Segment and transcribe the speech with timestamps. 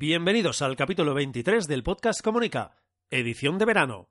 [0.00, 2.74] Bienvenidos al capítulo 23 del podcast Comunica,
[3.10, 4.08] edición de verano.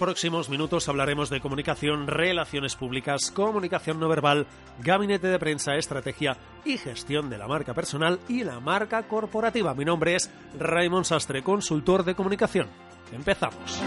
[0.00, 4.46] Próximos minutos hablaremos de comunicación, relaciones públicas, comunicación no verbal,
[4.82, 9.74] gabinete de prensa, estrategia y gestión de la marca personal y la marca corporativa.
[9.74, 12.66] Mi nombre es Raymond Sastre, consultor de comunicación.
[13.12, 13.80] Empezamos.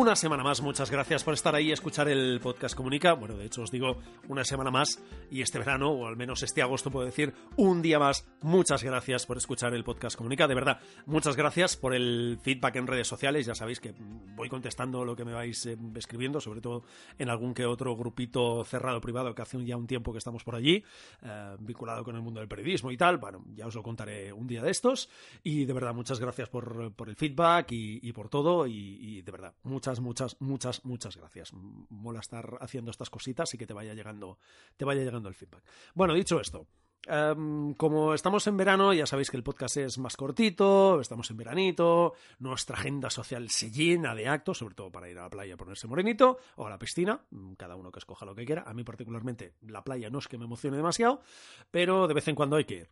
[0.00, 3.12] Una semana más, muchas gracias por estar ahí y escuchar el podcast Comunica.
[3.12, 4.98] Bueno, de hecho os digo una semana más
[5.30, 9.26] y este verano, o al menos este agosto puedo decir un día más, muchas gracias
[9.26, 10.48] por escuchar el podcast Comunica.
[10.48, 13.44] De verdad, muchas gracias por el feedback en redes sociales.
[13.44, 13.92] Ya sabéis que
[14.34, 16.82] voy contestando lo que me vais eh, escribiendo, sobre todo
[17.18, 20.54] en algún que otro grupito cerrado privado que hace ya un tiempo que estamos por
[20.54, 20.82] allí,
[21.20, 23.18] eh, vinculado con el mundo del periodismo y tal.
[23.18, 25.10] Bueno, ya os lo contaré un día de estos.
[25.42, 28.66] Y de verdad, muchas gracias por, por el feedback y, por todo.
[28.66, 31.52] Y, y de verdad, muchas muchas, muchas, muchas gracias.
[31.52, 34.38] Mola estar haciendo estas cositas y que te vaya llegando,
[34.76, 35.64] te vaya llegando el feedback.
[35.94, 36.68] Bueno, dicho esto,
[37.08, 41.38] Um, como estamos en verano, ya sabéis que el podcast es más cortito, estamos en
[41.38, 45.54] veranito, nuestra agenda social se llena de actos, sobre todo para ir a la playa
[45.54, 47.24] a ponerse morenito o a la piscina,
[47.56, 48.64] cada uno que escoja lo que quiera.
[48.66, 51.22] A mí particularmente la playa no es que me emocione demasiado,
[51.70, 52.90] pero de vez en cuando hay que ir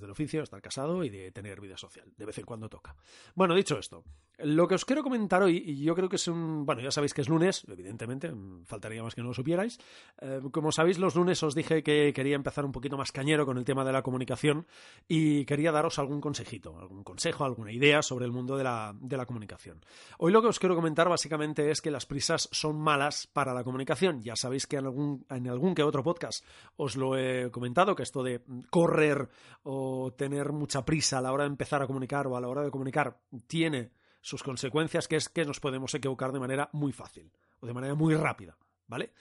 [0.00, 2.12] del oficio, estar casado y de tener vida social.
[2.16, 2.96] De vez en cuando toca.
[3.34, 4.04] Bueno, dicho esto,
[4.38, 6.66] lo que os quiero comentar hoy, y yo creo que es un.
[6.66, 8.32] Bueno, ya sabéis que es lunes, evidentemente,
[8.64, 9.78] faltaría más que no lo supierais.
[10.20, 13.58] Eh, como sabéis, los lunes os dije que quería empezar un poquito más cañero con
[13.58, 14.66] el tema de la comunicación
[15.06, 19.16] y quería daros algún consejito, algún consejo, alguna idea sobre el mundo de la, de
[19.16, 19.80] la comunicación.
[20.18, 23.62] Hoy lo que os quiero comentar básicamente es que las prisas son malas para la
[23.62, 24.22] comunicación.
[24.22, 26.44] Ya sabéis que en algún, en algún que otro podcast
[26.76, 28.40] os lo he comentado, que esto de
[28.70, 29.28] correr
[29.62, 29.73] o
[30.16, 32.70] tener mucha prisa a la hora de empezar a comunicar o a la hora de
[32.70, 37.30] comunicar tiene sus consecuencias, que es que nos podemos equivocar de manera muy fácil
[37.60, 39.12] o de manera muy rápida, ¿vale?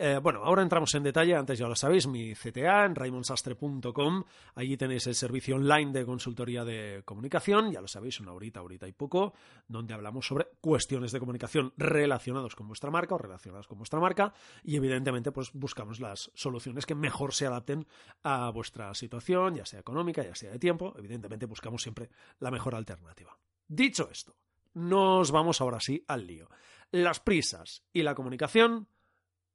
[0.00, 4.22] Eh, bueno, ahora entramos en detalle, antes ya lo sabéis, mi CTA en raimonsastre.com,
[4.54, 8.86] allí tenéis el servicio online de consultoría de comunicación, ya lo sabéis, una horita, horita
[8.86, 9.34] y poco,
[9.66, 14.32] donde hablamos sobre cuestiones de comunicación relacionados con vuestra marca o relacionadas con vuestra marca
[14.62, 17.84] y evidentemente pues buscamos las soluciones que mejor se adapten
[18.22, 22.76] a vuestra situación, ya sea económica, ya sea de tiempo, evidentemente buscamos siempre la mejor
[22.76, 23.36] alternativa.
[23.66, 24.36] Dicho esto,
[24.74, 26.48] nos vamos ahora sí al lío.
[26.92, 28.86] Las prisas y la comunicación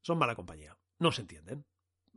[0.03, 0.77] son mala compañía.
[0.99, 1.65] No se entienden.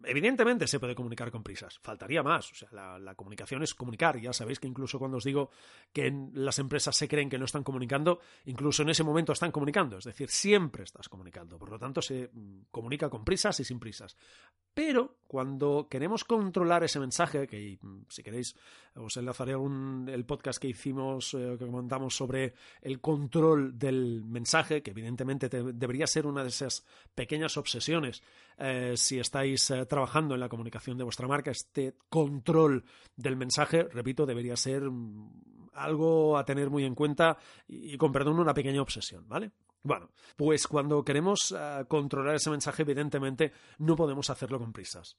[0.05, 2.53] Evidentemente se puede comunicar con prisas, faltaría más.
[2.53, 4.19] O sea, la, comunicación es comunicar.
[4.21, 5.51] Ya sabéis que incluso cuando os digo
[5.93, 9.97] que las empresas se creen que no están comunicando, incluso en ese momento están comunicando.
[9.97, 11.59] Es decir, siempre estás comunicando.
[11.59, 12.31] Por lo tanto, se
[12.71, 14.17] comunica con prisas y sin prisas.
[14.75, 17.79] Pero cuando queremos controlar ese mensaje, que
[18.09, 18.55] si queréis
[18.95, 24.83] os enlazaré un, el podcast que hicimos, eh, que comentamos sobre el control del mensaje,
[24.83, 26.85] que evidentemente te, debería ser una de esas
[27.15, 28.23] pequeñas obsesiones
[28.59, 32.85] eh, si estáis eh, trabajando en la comunicación de vuestra marca, este control
[33.17, 34.83] del mensaje, repito, debería ser
[35.73, 37.37] algo a tener muy en cuenta
[37.67, 39.53] y, con perdón una pequeña obsesión, ¿vale?
[39.83, 45.17] Bueno, pues cuando queremos uh, controlar ese mensaje, evidentemente no podemos hacerlo con prisas.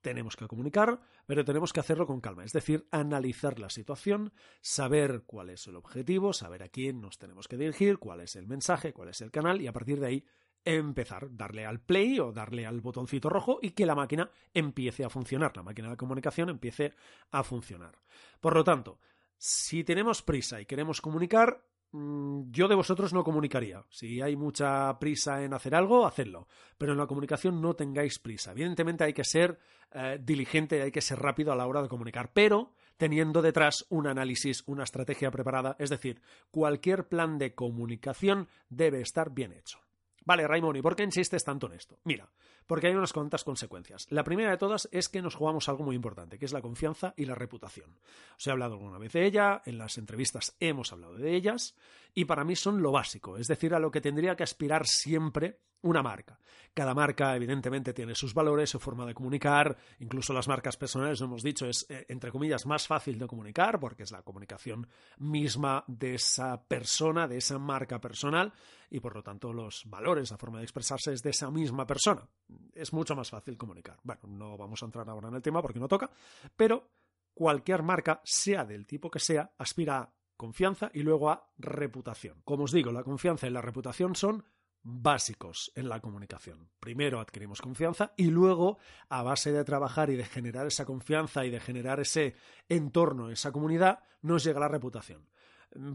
[0.00, 5.24] Tenemos que comunicar, pero tenemos que hacerlo con calma, es decir, analizar la situación, saber
[5.26, 8.92] cuál es el objetivo, saber a quién nos tenemos que dirigir, cuál es el mensaje,
[8.92, 10.24] cuál es el canal y a partir de ahí
[10.64, 15.10] empezar, darle al play o darle al botoncito rojo y que la máquina empiece a
[15.10, 16.94] funcionar, la máquina de comunicación empiece
[17.30, 17.98] a funcionar.
[18.40, 18.98] Por lo tanto,
[19.36, 23.84] si tenemos prisa y queremos comunicar, yo de vosotros no comunicaría.
[23.88, 26.48] Si hay mucha prisa en hacer algo, hacedlo.
[26.76, 28.50] Pero en la comunicación no tengáis prisa.
[28.50, 29.60] Evidentemente hay que ser
[29.92, 34.08] eh, diligente, hay que ser rápido a la hora de comunicar, pero teniendo detrás un
[34.08, 35.76] análisis, una estrategia preparada.
[35.78, 36.20] Es decir,
[36.50, 39.78] cualquier plan de comunicación debe estar bien hecho.
[40.24, 41.98] Vale, Raimón, ¿y por qué insistes tanto en esto?
[42.04, 42.30] Mira,
[42.66, 44.06] porque hay unas cuantas consecuencias.
[44.10, 47.12] La primera de todas es que nos jugamos algo muy importante, que es la confianza
[47.16, 47.98] y la reputación.
[48.38, 51.74] Os he hablado alguna vez de ella, en las entrevistas hemos hablado de ellas,
[52.14, 55.60] y para mí son lo básico, es decir, a lo que tendría que aspirar siempre
[55.84, 56.38] una marca.
[56.72, 61.42] Cada marca, evidentemente, tiene sus valores, su forma de comunicar, incluso las marcas personales, hemos
[61.42, 64.88] dicho, es, eh, entre comillas, más fácil de comunicar, porque es la comunicación
[65.18, 68.52] misma de esa persona, de esa marca personal,
[68.90, 72.26] y por lo tanto los valores, la forma de expresarse es de esa misma persona.
[72.72, 73.98] Es mucho más fácil comunicar.
[74.02, 76.10] Bueno, no vamos a entrar ahora en el tema porque no toca,
[76.56, 76.90] pero
[77.34, 82.40] cualquier marca, sea del tipo que sea, aspira a confianza y luego a reputación.
[82.44, 84.44] Como os digo, la confianza y la reputación son
[84.84, 86.68] básicos en la comunicación.
[86.78, 88.78] Primero adquirimos confianza y luego,
[89.08, 92.36] a base de trabajar y de generar esa confianza y de generar ese
[92.68, 95.26] entorno, esa comunidad, nos llega la reputación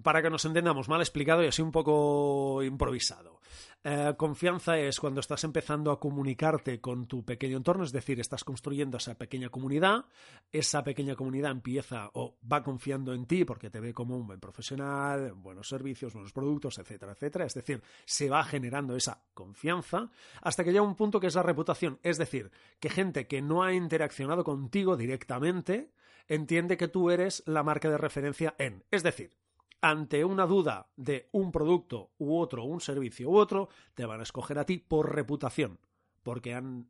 [0.04, 3.40] para que nos entendamos, mal explicado y así un poco improvisado.
[3.82, 8.44] Eh, confianza es cuando estás empezando a comunicarte con tu pequeño entorno, es decir, estás
[8.44, 10.06] construyendo esa pequeña comunidad,
[10.52, 14.40] esa pequeña comunidad empieza o va confiando en ti porque te ve como un buen
[14.42, 17.46] profesional, buenos servicios, buenos productos, etcétera, etcétera.
[17.46, 20.10] Es decir, se va generando esa confianza
[20.42, 23.64] hasta que llega un punto que es la reputación, es decir, que gente que no
[23.64, 25.94] ha interaccionado contigo directamente
[26.28, 28.84] entiende que tú eres la marca de referencia en.
[28.92, 29.34] Es decir,
[29.82, 34.24] ante una duda de un producto u otro, un servicio u otro, te van a
[34.24, 35.80] escoger a ti por reputación.
[36.22, 36.86] Porque han,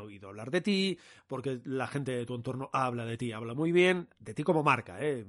[0.00, 3.72] oído hablar de ti, porque la gente de tu entorno habla de ti, habla muy
[3.72, 4.96] bien, de ti como marca.
[5.04, 5.26] ¿eh?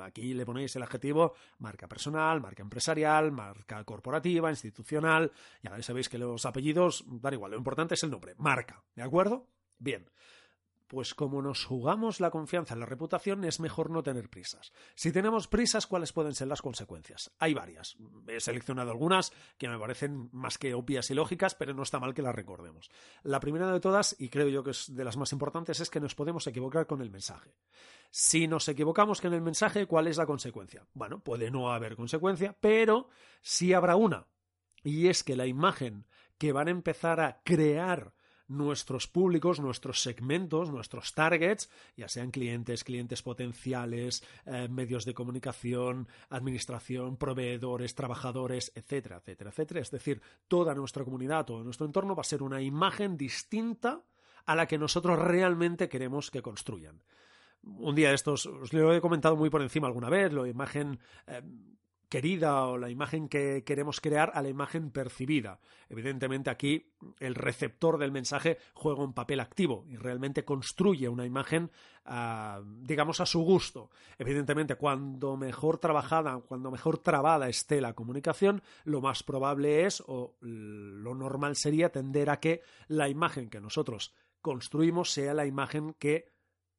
[0.00, 5.32] Aquí le ponéis el adjetivo marca personal, marca empresarial, marca corporativa, institucional.
[5.62, 8.84] Ya sabéis que los apellidos dan igual, lo importante es el nombre, marca.
[8.94, 9.48] ¿De acuerdo?
[9.78, 10.06] Bien.
[10.94, 14.72] Pues como nos jugamos la confianza en la reputación, es mejor no tener prisas.
[14.94, 17.32] Si tenemos prisas, ¿cuáles pueden ser las consecuencias?
[17.40, 17.96] Hay varias.
[18.28, 22.14] He seleccionado algunas que me parecen más que obvias y lógicas, pero no está mal
[22.14, 22.92] que las recordemos.
[23.24, 25.98] La primera de todas, y creo yo que es de las más importantes, es que
[25.98, 27.56] nos podemos equivocar con el mensaje.
[28.12, 30.86] Si nos equivocamos con el mensaje, ¿cuál es la consecuencia?
[30.92, 33.08] Bueno, puede no haber consecuencia, pero
[33.42, 34.28] sí habrá una.
[34.84, 36.06] Y es que la imagen
[36.38, 38.14] que van a empezar a crear
[38.48, 46.08] nuestros públicos, nuestros segmentos, nuestros targets, ya sean clientes, clientes potenciales, eh, medios de comunicación,
[46.28, 49.80] administración, proveedores, trabajadores, etcétera, etcétera, etcétera.
[49.80, 54.02] Es decir, toda nuestra comunidad, todo nuestro entorno va a ser una imagen distinta
[54.46, 57.02] a la que nosotros realmente queremos que construyan
[57.64, 61.42] un día estos, os lo he comentado muy por encima alguna vez, la imagen eh,
[62.14, 65.58] querida o la imagen que queremos crear a la imagen percibida.
[65.88, 71.72] Evidentemente aquí el receptor del mensaje juega un papel activo y realmente construye una imagen,
[72.04, 73.90] ah, digamos, a su gusto.
[74.16, 80.36] Evidentemente, cuando mejor trabajada, cuando mejor trabada esté la comunicación, lo más probable es, o
[80.40, 86.32] lo normal sería, tender a que la imagen que nosotros construimos sea la imagen que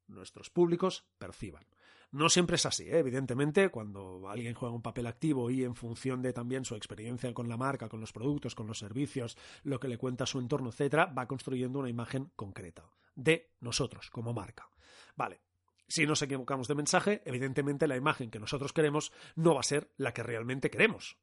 [0.06, 1.66] nuestros públicos perciban.
[2.12, 2.98] No siempre es así, ¿eh?
[2.98, 7.48] evidentemente, cuando alguien juega un papel activo y en función de también su experiencia con
[7.48, 11.06] la marca, con los productos, con los servicios, lo que le cuenta su entorno, etcétera,
[11.06, 14.68] va construyendo una imagen concreta de nosotros como marca.
[15.16, 15.42] Vale.
[15.88, 19.92] Si nos equivocamos de mensaje, evidentemente la imagen que nosotros queremos no va a ser
[19.96, 21.16] la que realmente queremos.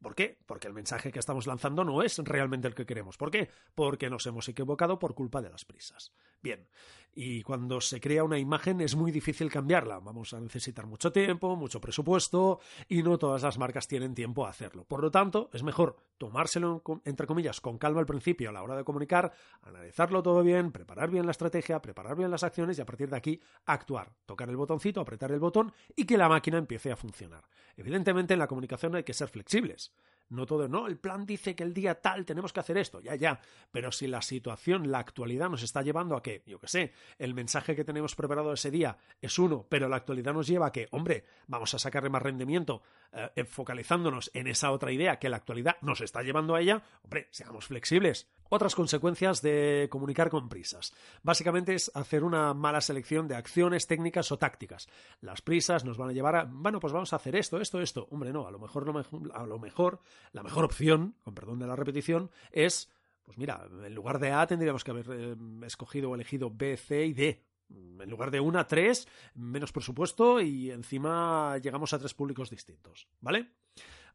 [0.00, 0.38] ¿Por qué?
[0.46, 3.16] Porque el mensaje que estamos lanzando no es realmente el que queremos.
[3.16, 3.48] ¿Por qué?
[3.76, 6.12] Porque nos hemos equivocado por culpa de las prisas.
[6.42, 6.66] Bien,
[7.14, 10.00] y cuando se crea una imagen es muy difícil cambiarla.
[10.00, 14.50] Vamos a necesitar mucho tiempo, mucho presupuesto y no todas las marcas tienen tiempo a
[14.50, 14.84] hacerlo.
[14.84, 18.76] Por lo tanto, es mejor tomárselo, entre comillas, con calma al principio a la hora
[18.76, 22.86] de comunicar, analizarlo todo bien, preparar bien la estrategia, preparar bien las acciones y a
[22.86, 26.90] partir de aquí actuar, tocar el botoncito, apretar el botón y que la máquina empiece
[26.90, 27.44] a funcionar.
[27.76, 29.92] Evidentemente en la comunicación hay que ser flexibles.
[30.32, 33.14] No todo, no, el plan dice que el día tal tenemos que hacer esto, ya,
[33.16, 33.38] ya.
[33.70, 37.34] Pero si la situación, la actualidad nos está llevando a que, yo qué sé, el
[37.34, 40.88] mensaje que tenemos preparado ese día es uno, pero la actualidad nos lleva a que,
[40.92, 42.82] hombre, vamos a sacarle más rendimiento
[43.12, 47.28] eh, focalizándonos en esa otra idea que la actualidad nos está llevando a ella, hombre,
[47.30, 48.26] seamos flexibles.
[48.54, 50.92] Otras consecuencias de comunicar con prisas.
[51.22, 54.90] Básicamente es hacer una mala selección de acciones, técnicas o tácticas.
[55.22, 58.08] Las prisas nos van a llevar a, bueno, pues vamos a hacer esto, esto, esto.
[58.10, 58.84] Hombre, no, a lo mejor,
[59.32, 60.00] a lo mejor
[60.32, 62.92] la mejor opción, con perdón de la repetición, es,
[63.22, 67.06] pues mira, en lugar de A tendríamos que haber eh, escogido o elegido B, C
[67.06, 67.42] y D.
[67.70, 73.48] En lugar de una, tres, menos presupuesto y encima llegamos a tres públicos distintos, ¿vale?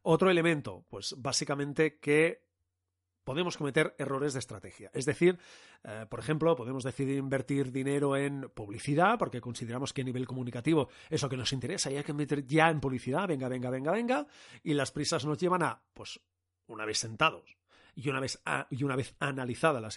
[0.02, 2.46] Otro elemento, pues básicamente que
[3.28, 4.90] podemos cometer errores de estrategia.
[4.94, 5.38] Es decir,
[5.84, 10.88] eh, por ejemplo, podemos decidir invertir dinero en publicidad porque consideramos que a nivel comunicativo
[11.10, 13.92] es lo que nos interesa y hay que meter ya en publicidad, venga, venga, venga,
[13.92, 14.26] venga,
[14.62, 16.18] y las prisas nos llevan a, pues,
[16.68, 17.58] una vez sentados
[17.94, 19.90] y una vez, y una vez analizada la,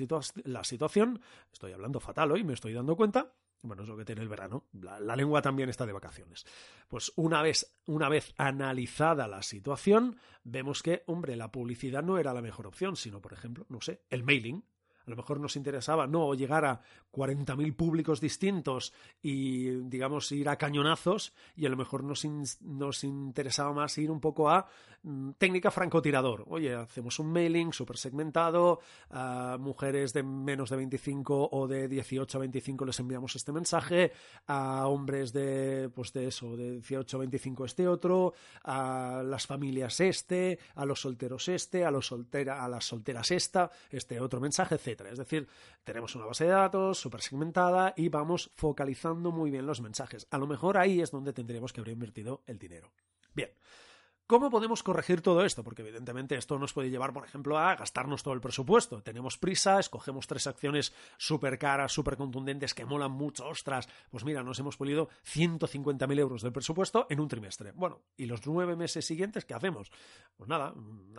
[0.43, 1.21] la situación,
[1.53, 4.65] estoy hablando fatal hoy, me estoy dando cuenta, bueno, es lo que tiene el verano.
[4.73, 6.45] La, lengua también está de vacaciones.
[6.87, 12.33] Pues una vez, una vez analizada la situación, vemos que, hombre, la publicidad no era
[12.33, 14.63] la mejor opción, sino, por ejemplo, no sé, el mailing.
[15.05, 16.81] A lo mejor nos interesaba no llegar a
[17.11, 22.25] 40.000 públicos distintos y, digamos, ir a cañonazos, y a lo mejor nos,
[22.61, 24.67] nos interesaba más ir un poco a
[25.03, 26.45] mm, técnica francotirador.
[26.47, 28.79] Oye, hacemos un mailing súper segmentado,
[29.09, 34.11] a mujeres de menos de 25 o de 18 a 25 les enviamos este mensaje,
[34.47, 39.99] a hombres de, pues de eso, de 18 a 25 este otro, a las familias
[39.99, 44.75] este, a los solteros este, a, los soltera, a las solteras esta, este otro mensaje,
[44.75, 44.90] etc.
[44.91, 45.47] Es decir,
[45.83, 50.27] tenemos una base de datos súper segmentada y vamos focalizando muy bien los mensajes.
[50.31, 52.91] A lo mejor ahí es donde tendríamos que haber invertido el dinero.
[53.33, 53.51] Bien.
[54.31, 55.61] ¿Cómo podemos corregir todo esto?
[55.61, 59.03] Porque evidentemente esto nos puede llevar, por ejemplo, a gastarnos todo el presupuesto.
[59.03, 63.89] Tenemos prisa, escogemos tres acciones súper caras, súper contundentes, que molan mucho, ostras.
[64.09, 67.73] Pues mira, nos hemos pulido 150.000 euros del presupuesto en un trimestre.
[67.73, 69.91] Bueno, ¿y los nueve meses siguientes qué hacemos?
[70.37, 70.73] Pues nada,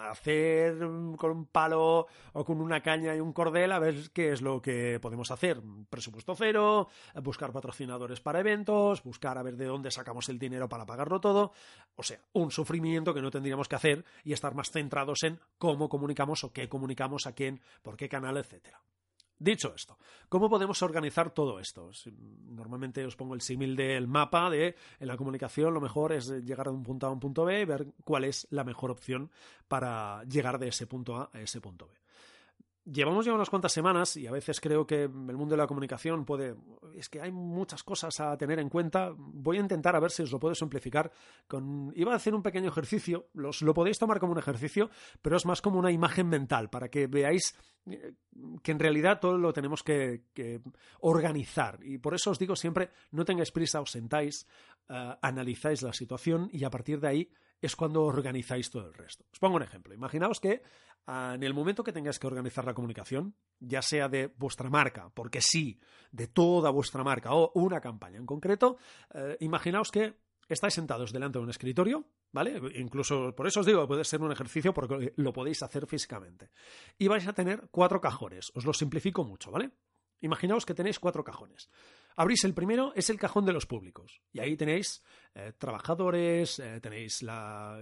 [0.09, 0.79] hacer
[1.19, 4.63] con un palo o con una caña y un cordel a ver qué es lo
[4.63, 5.61] que podemos hacer.
[5.91, 6.89] Presupuesto cero,
[7.23, 11.53] buscar patrocinadores para eventos, buscar a ver de dónde sacamos el dinero para pagarlo todo.
[11.95, 15.89] O sea, un sufrimiento que no tendríamos que hacer y estar más centrados en cómo
[15.89, 18.81] comunicamos o qué comunicamos a quién, por qué canal, etcétera.
[19.43, 21.91] Dicho esto, ¿cómo podemos organizar todo esto?
[22.47, 26.67] Normalmente os pongo el símil del mapa de en la comunicación lo mejor es llegar
[26.67, 29.33] de un punto A a un punto B y ver cuál es la mejor opción
[29.67, 32.02] para llegar de ese punto A a ese punto B.
[32.85, 36.25] Llevamos ya unas cuantas semanas y a veces creo que el mundo de la comunicación
[36.25, 36.57] puede.
[36.97, 39.13] Es que hay muchas cosas a tener en cuenta.
[39.17, 41.13] Voy a intentar a ver si os lo puedo simplificar.
[41.47, 41.93] Con...
[41.95, 43.29] Iba a hacer un pequeño ejercicio.
[43.35, 46.89] Los, lo podéis tomar como un ejercicio, pero es más como una imagen mental para
[46.89, 47.55] que veáis
[47.87, 48.15] eh,
[48.65, 50.25] que en realidad todo lo tenemos que,
[51.01, 51.79] organizar.
[51.85, 54.45] Y por eso os digo siempre: no tengáis prisa, os sentáis,
[54.89, 57.31] uh, analizáis la situación y a partir de ahí
[57.63, 59.25] es cuando organizáis todo el resto.
[59.33, 59.95] Os pongo un ejemplo.
[59.95, 60.63] Imaginaos que
[61.07, 65.11] ah, en el momento que tengáis que organizar la comunicación, ya sea de vuestra marca,
[65.15, 68.77] porque sí, de toda vuestra marca o una campaña en concreto,
[69.15, 70.17] eh, imaginaos que
[70.49, 72.61] estáis sentados delante de un escritorio, ¿vale?
[72.75, 76.51] Incluso por eso os digo, puede ser un ejercicio porque lo podéis hacer físicamente.
[76.99, 78.51] Y vais a tener cuatro cajones.
[78.55, 79.71] Os lo simplifico mucho, ¿vale?
[80.21, 81.71] Imaginaos que tenéis cuatro cajones.
[82.17, 84.21] Abrís el primero, es el cajón de los públicos.
[84.33, 85.03] Y ahí tenéis
[85.35, 87.81] eh, trabajadores, eh, tenéis la,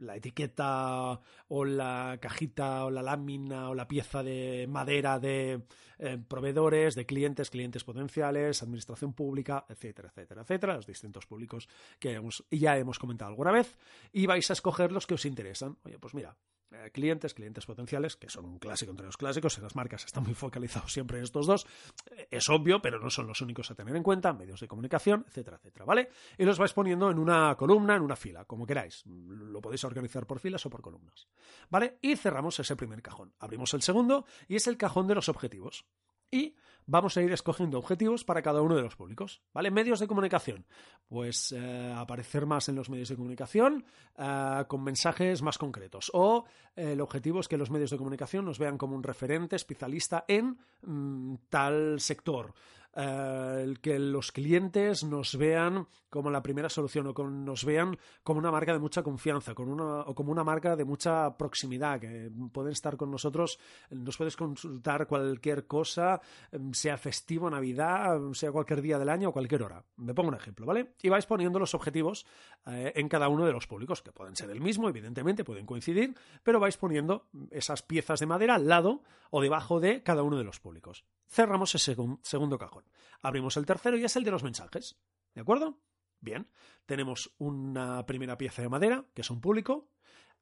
[0.00, 5.62] la, etiqueta o la cajita o la lámina o la pieza de madera de
[5.98, 11.68] eh, proveedores, de clientes, clientes potenciales, administración pública, etcétera, etcétera, etcétera, los distintos públicos
[12.00, 13.76] que ya hemos comentado alguna vez.
[14.12, 15.76] Y vais a escoger los que os interesan.
[15.84, 16.36] Oye, pues mira,
[16.74, 20.24] eh, clientes, clientes potenciales, que son un clásico entre los clásicos, en las marcas están
[20.24, 21.66] muy focalizados siempre en estos dos,
[22.10, 25.24] eh, es obvio, pero no son los únicos a tener en cuenta, medios de comunicación,
[25.28, 26.10] etcétera, etcétera, ¿vale?
[26.38, 29.04] Y los vais poniendo en una columna, en una fila, como queráis.
[29.06, 31.28] Lo podéis organizar por filas o por columnas,
[31.70, 31.98] ¿vale?
[32.00, 33.32] Y cerramos ese primer cajón.
[33.38, 35.84] Abrimos el segundo y es el cajón de los objetivos.
[36.32, 39.42] Y vamos a ir escogiendo objetivos para cada uno de los públicos.
[39.52, 39.70] ¿Vale?
[39.70, 40.66] Medios de comunicación.
[41.08, 43.84] Pues eh, aparecer más en los medios de comunicación
[44.16, 46.10] eh, con mensajes más concretos.
[46.14, 49.56] O eh, el objetivo es que los medios de comunicación nos vean como un referente
[49.56, 52.54] especialista en mm, tal sector.
[52.94, 58.50] Eh, que los clientes nos vean como la primera solución o nos vean como una
[58.50, 63.10] marca de mucha confianza o como una marca de mucha proximidad, que pueden estar con
[63.10, 63.58] nosotros,
[63.90, 66.20] nos puedes consultar cualquier cosa,
[66.50, 69.82] em, sea festivo, Navidad, sea cualquier día del año o cualquier hora.
[69.96, 70.92] Me pongo un ejemplo, ¿vale?
[71.00, 72.26] Y vais poniendo los objetivos
[72.66, 76.14] eh, en cada uno de los públicos, que pueden ser el mismo, evidentemente, pueden coincidir,
[76.42, 80.44] pero vais poniendo esas piezas de madera al lado o debajo de cada uno de
[80.44, 81.06] los públicos.
[81.32, 82.84] Cerramos ese segundo cajón.
[83.22, 84.98] Abrimos el tercero y es el de los mensajes.
[85.34, 85.78] ¿De acuerdo?
[86.20, 86.46] Bien,
[86.84, 89.88] tenemos una primera pieza de madera, que es un público.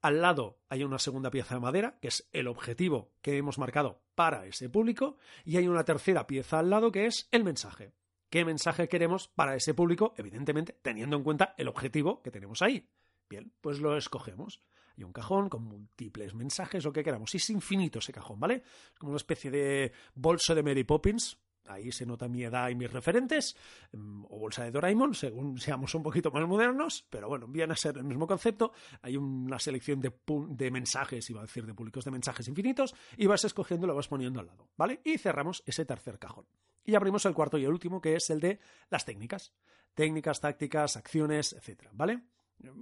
[0.01, 4.01] Al lado hay una segunda pieza de madera, que es el objetivo que hemos marcado
[4.15, 5.15] para ese público.
[5.45, 7.93] Y hay una tercera pieza al lado, que es el mensaje.
[8.29, 10.13] ¿Qué mensaje queremos para ese público?
[10.17, 12.89] Evidentemente, teniendo en cuenta el objetivo que tenemos ahí.
[13.29, 14.61] Bien, pues lo escogemos.
[14.97, 17.33] Hay un cajón con múltiples mensajes, lo que queramos.
[17.33, 18.63] Y es infinito ese cajón, ¿vale?
[18.93, 21.37] Es como una especie de bolso de Mary Poppins.
[21.67, 23.55] Ahí se nota mi edad y mis referentes,
[23.93, 27.75] mm, o bolsa de Doraemon, según seamos un poquito más modernos, pero bueno, viene a
[27.75, 28.73] ser el mismo concepto.
[29.01, 30.11] Hay una selección de,
[30.49, 34.07] de mensajes, iba a decir de públicos de mensajes infinitos, y vas escogiendo lo vas
[34.07, 35.01] poniendo al lado, ¿vale?
[35.03, 36.45] Y cerramos ese tercer cajón.
[36.83, 39.53] Y abrimos el cuarto y el último, que es el de las técnicas.
[39.93, 42.23] Técnicas, tácticas, acciones, etcétera, ¿vale?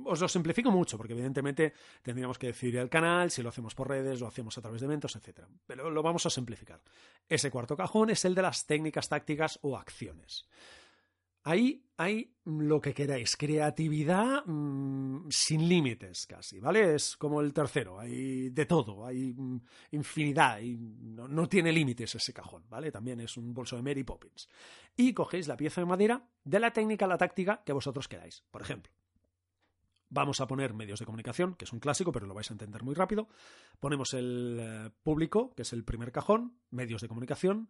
[0.05, 3.89] Os lo simplifico mucho, porque evidentemente tendríamos que decidir el canal, si lo hacemos por
[3.89, 5.41] redes, lo hacemos a través de eventos, etc.
[5.65, 6.81] Pero lo vamos a simplificar.
[7.27, 10.45] Ese cuarto cajón es el de las técnicas, tácticas o acciones.
[11.43, 16.95] Ahí hay lo que queráis, creatividad mmm, sin límites casi, ¿vale?
[16.95, 19.59] Es como el tercero, hay de todo, hay mmm,
[19.91, 22.91] infinidad, y no, no, tiene límites ese cajón, ¿vale?
[22.91, 24.49] También es un bolso de Mary Poppins.
[24.97, 28.43] Y cogéis la pieza de madera de la técnica, la táctica que vosotros queráis.
[28.51, 28.91] Por ejemplo,
[30.09, 32.83] Vamos a poner medios de comunicación, que es un clásico, pero lo vais a entender
[32.83, 33.27] muy rápido.
[33.79, 37.69] Ponemos el eh, público, que es el primer cajón, medios de comunicación.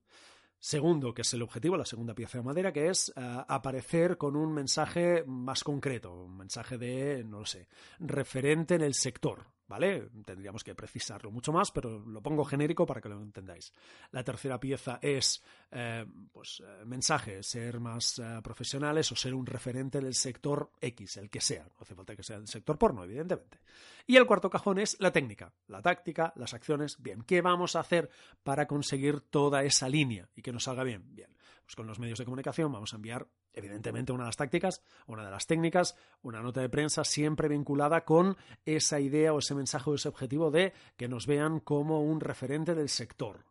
[0.61, 4.35] Segundo, que es el objetivo, la segunda pieza de madera, que es uh, aparecer con
[4.35, 7.69] un mensaje más concreto, un mensaje de, no lo sé,
[7.99, 10.09] referente en el sector, ¿vale?
[10.25, 13.71] Tendríamos que precisarlo mucho más, pero lo pongo genérico para que lo entendáis.
[14.11, 19.45] La tercera pieza es, eh, pues, eh, mensaje, ser más eh, profesionales o ser un
[19.45, 21.63] referente del sector X, el que sea.
[21.63, 23.59] No hace falta que sea el sector porno, evidentemente.
[24.07, 26.99] Y el cuarto cajón es la técnica, la táctica, las acciones.
[26.99, 28.09] Bien, ¿qué vamos a hacer
[28.43, 31.03] para conseguir toda esa línea y que nos salga bien?
[31.15, 31.29] Bien,
[31.69, 35.23] pues con los medios de comunicación vamos a enviar evidentemente una de las tácticas, una
[35.23, 39.87] de las técnicas, una nota de prensa siempre vinculada con esa idea o ese mensaje
[39.87, 43.45] o ese objetivo de que nos vean como un referente del sector.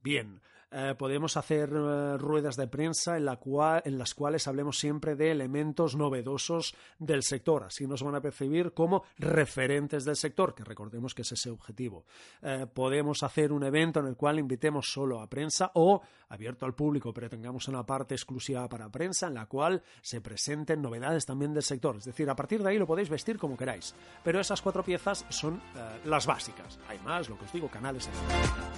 [0.00, 0.40] Bien,
[0.70, 5.14] eh, podemos hacer eh, ruedas de prensa en, la cual, en, las cuales hablemos siempre
[5.14, 7.64] de elementos novedosos del sector.
[7.64, 12.04] Así nos van a percibir como referentes del sector, que recordemos que es ese objetivo.
[12.42, 16.74] Eh, podemos hacer un evento en el cual invitemos solo a prensa o abierto al
[16.74, 21.54] público, pero tengamos una parte exclusiva para prensa en la cual se presenten novedades también
[21.54, 21.96] del sector.
[21.96, 23.94] Es decir, a partir de ahí lo podéis vestir como queráis.
[24.24, 25.60] Pero esas cuatro piezas son
[26.04, 26.78] las básicas.
[26.88, 28.08] Hay más, lo que os digo, canales.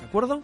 [0.00, 0.42] ¿De acuerdo?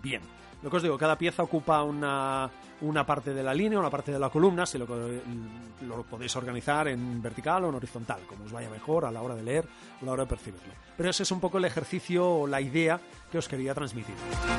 [0.00, 0.22] Bien.
[0.62, 2.48] Lo que os digo, cada pieza ocupa una,
[2.82, 6.86] una parte de la línea, una parte de la columna, si lo, lo, podéis organizar
[6.86, 9.64] en vertical o en horizontal, como os vaya mejor a la hora de leer
[10.00, 10.72] o a la hora de percibirlo.
[10.96, 14.14] Pero ese es un poco el ejercicio o la idea que os quería transmitir,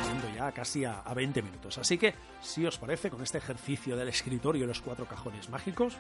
[0.06, 1.78] yendo ya casi a, a 20 minutos.
[1.78, 5.96] Así que, si os parece, con este ejercicio del escritorio y los cuatro cajones mágicos,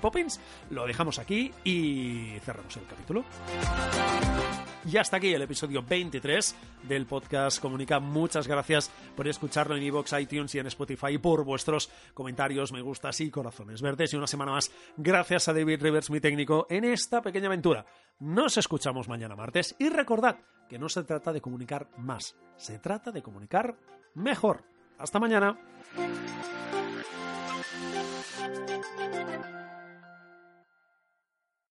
[0.00, 3.24] Poppins, lo dejamos aquí y cerramos el capítulo.
[4.84, 6.56] Y hasta aquí el episodio 23
[6.88, 8.00] del podcast Comunica.
[8.00, 13.20] Muchas gracias por escucharlo en iVoox, iTunes y en Spotify, por vuestros comentarios, me gustas
[13.20, 14.12] y corazones verdes.
[14.12, 17.86] Y una semana más, gracias a David Rivers, mi técnico, en esta pequeña aventura.
[18.18, 23.12] Nos escuchamos mañana martes y recordad que no se trata de comunicar más, se trata
[23.12, 23.76] de comunicar
[24.14, 24.64] mejor.
[24.98, 25.58] Hasta mañana.